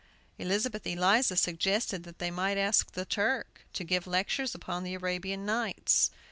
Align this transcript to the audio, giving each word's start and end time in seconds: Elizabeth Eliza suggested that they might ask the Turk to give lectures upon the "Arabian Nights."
Elizabeth 0.39 0.87
Eliza 0.87 1.37
suggested 1.37 2.01
that 2.05 2.17
they 2.17 2.31
might 2.31 2.57
ask 2.57 2.91
the 2.93 3.05
Turk 3.05 3.67
to 3.73 3.83
give 3.83 4.07
lectures 4.07 4.55
upon 4.55 4.83
the 4.83 4.95
"Arabian 4.95 5.45
Nights." 5.45 6.09